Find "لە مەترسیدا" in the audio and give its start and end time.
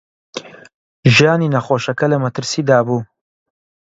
2.11-2.79